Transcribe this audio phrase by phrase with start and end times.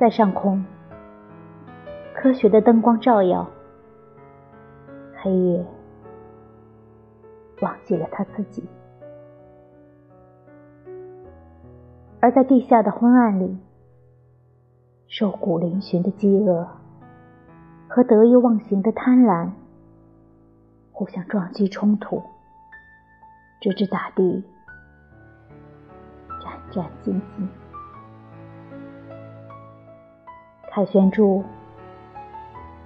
[0.00, 0.64] 在上空，
[2.14, 3.46] 科学的灯光照耀，
[5.20, 5.66] 黑夜
[7.60, 8.64] 忘记了他自己，
[12.18, 13.58] 而在地下的昏暗里，
[15.06, 16.66] 瘦骨嶙峋的饥饿
[17.86, 19.50] 和得意忘形的贪婪
[20.92, 22.22] 互相撞击冲突，
[23.60, 24.42] 直至大地
[26.42, 27.46] 战战兢兢。
[30.72, 31.42] 凯旋柱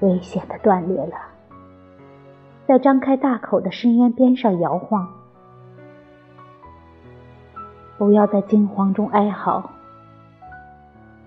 [0.01, 1.17] 危险的断裂了，
[2.67, 5.07] 在张开大口的深渊边上摇晃。
[7.99, 9.71] 不要在惊慌中哀嚎，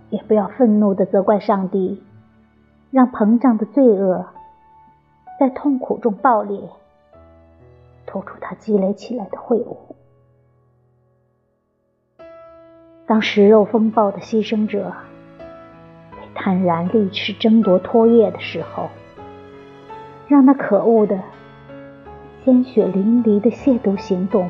[0.10, 2.04] 也不要愤怒的责怪上帝，
[2.90, 4.26] 让膨胀的罪恶
[5.40, 6.60] 在痛苦中爆裂，
[8.08, 9.96] 吐出它积累起来的秽物。
[13.06, 14.92] 当食肉风暴的牺牲者。
[16.40, 18.90] 坦然力持争夺唾液的时候，
[20.28, 21.20] 让那可恶的
[22.46, 24.50] 鲜血淋漓的亵渎行动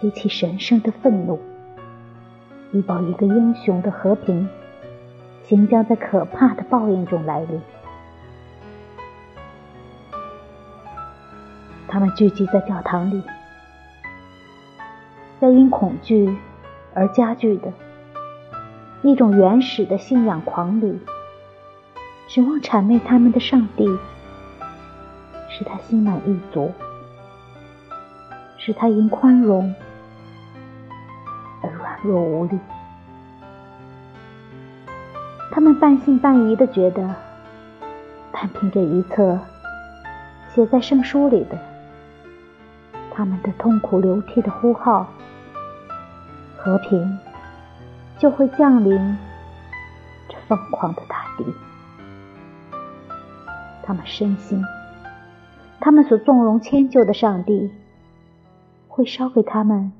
[0.00, 1.38] 激起神圣的愤怒，
[2.72, 4.48] 以保一个英雄的和平
[5.44, 7.60] 行将在可怕的报应中来临。
[11.86, 13.22] 他们聚集在教堂里，
[15.38, 16.34] 在因恐惧
[16.94, 17.70] 而加剧的。
[19.02, 20.98] 一种原始的信仰狂旅，
[22.26, 23.86] 指望谄媚他们的上帝，
[25.48, 26.72] 使他心满意足，
[28.56, 29.72] 使他因宽容
[31.62, 32.58] 而软弱无力。
[35.52, 37.14] 他们半信半疑的觉得，
[38.32, 39.38] 单凭着一册
[40.52, 41.56] 写在圣书里的，
[43.12, 45.06] 他们的痛苦流涕的呼号，
[46.56, 47.16] 和平。
[48.18, 49.16] 就会降临
[50.28, 51.44] 这疯狂的大地。
[53.82, 54.62] 他们深信，
[55.80, 57.70] 他们所纵容迁就的上帝，
[58.88, 59.92] 会烧给他们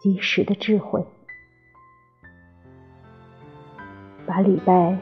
[0.00, 1.04] 及时的智慧，
[4.24, 4.96] 把礼拜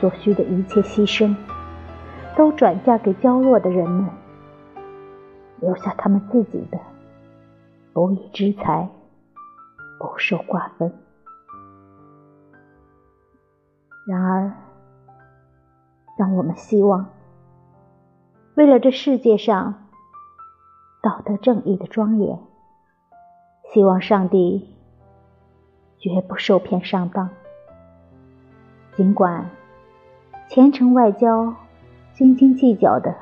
[0.00, 1.36] 所需的一切牺牲，
[2.36, 4.08] 都转嫁给娇弱的人们，
[5.60, 6.78] 留下他们自己的
[7.92, 8.88] 不义之财。
[10.04, 10.92] 不受瓜分。
[14.06, 14.52] 然而，
[16.18, 17.08] 让我们希望，
[18.54, 19.86] 为了这世界上
[21.02, 22.38] 道德正义的庄严，
[23.72, 24.76] 希望上帝
[25.98, 27.30] 绝不受骗上当。
[28.94, 29.48] 尽管
[30.48, 31.54] 虔诚外交
[32.12, 33.16] 斤斤计较的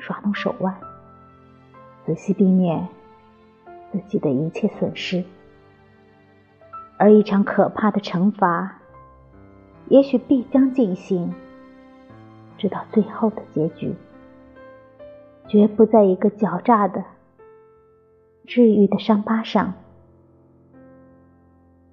[0.00, 0.76] 耍弄手腕，
[2.04, 2.88] 仔细避免
[3.92, 5.24] 自己的一切损失。
[7.00, 8.82] 而一场可怕的惩罚，
[9.88, 11.32] 也许必将进行，
[12.58, 13.94] 直到最后的结局，
[15.48, 17.02] 绝不在一个狡诈的、
[18.44, 19.72] 治愈的伤疤上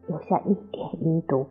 [0.07, 1.47] 留下一点余毒。